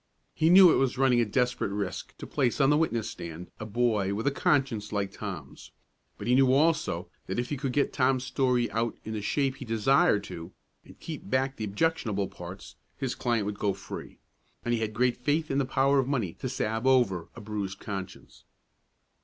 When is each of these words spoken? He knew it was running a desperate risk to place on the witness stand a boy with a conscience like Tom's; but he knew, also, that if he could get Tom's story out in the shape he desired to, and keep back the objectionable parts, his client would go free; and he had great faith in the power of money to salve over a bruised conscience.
He 0.33 0.49
knew 0.49 0.71
it 0.71 0.77
was 0.79 0.97
running 0.97 1.21
a 1.21 1.25
desperate 1.25 1.69
risk 1.69 2.17
to 2.17 2.25
place 2.25 2.59
on 2.59 2.71
the 2.71 2.77
witness 2.79 3.07
stand 3.07 3.51
a 3.59 3.67
boy 3.67 4.15
with 4.15 4.25
a 4.25 4.31
conscience 4.31 4.91
like 4.91 5.11
Tom's; 5.11 5.69
but 6.17 6.25
he 6.25 6.33
knew, 6.33 6.51
also, 6.51 7.07
that 7.27 7.37
if 7.37 7.49
he 7.49 7.55
could 7.55 7.71
get 7.71 7.93
Tom's 7.93 8.23
story 8.23 8.67
out 8.71 8.97
in 9.03 9.13
the 9.13 9.21
shape 9.21 9.57
he 9.57 9.63
desired 9.65 10.23
to, 10.23 10.53
and 10.83 10.99
keep 10.99 11.29
back 11.29 11.55
the 11.55 11.65
objectionable 11.65 12.27
parts, 12.29 12.77
his 12.97 13.13
client 13.13 13.45
would 13.45 13.59
go 13.59 13.73
free; 13.75 14.17
and 14.65 14.73
he 14.73 14.79
had 14.79 14.95
great 14.95 15.17
faith 15.17 15.51
in 15.51 15.59
the 15.59 15.65
power 15.65 15.99
of 15.99 16.07
money 16.07 16.33
to 16.33 16.49
salve 16.49 16.87
over 16.87 17.29
a 17.35 17.39
bruised 17.41 17.77
conscience. 17.79 18.43